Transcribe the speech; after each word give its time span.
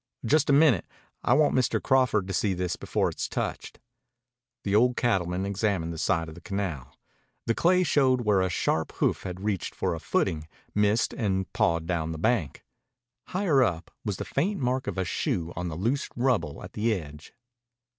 "Just 0.25 0.49
a 0.49 0.51
minute. 0.53 0.87
I 1.23 1.35
want 1.35 1.53
Mr. 1.53 1.79
Crawford 1.79 2.25
to 2.27 2.33
see 2.33 2.55
this 2.55 2.75
before 2.75 3.07
it's 3.09 3.29
touched." 3.29 3.79
The 4.63 4.73
old 4.73 4.97
cattleman 4.97 5.45
examined 5.45 5.93
the 5.93 5.99
side 5.99 6.27
of 6.27 6.33
the 6.33 6.41
canal. 6.41 6.95
The 7.45 7.53
clay 7.53 7.83
showed 7.83 8.21
where 8.21 8.41
a 8.41 8.49
sharp 8.49 8.93
hoof 8.93 9.21
had 9.21 9.41
reached 9.43 9.75
for 9.75 9.93
a 9.93 9.99
footing, 9.99 10.47
missed, 10.73 11.13
and 11.13 11.53
pawed 11.53 11.85
down 11.85 12.13
the 12.13 12.17
bank. 12.17 12.63
Higher 13.27 13.61
up 13.61 13.91
was 14.03 14.17
the 14.17 14.25
faint 14.25 14.59
mark 14.59 14.87
of 14.87 14.97
a 14.97 15.05
shoe 15.05 15.53
on 15.55 15.67
the 15.67 15.77
loose 15.77 16.09
rubble 16.15 16.63
at 16.63 16.73
the 16.73 16.95
edge. 16.95 17.35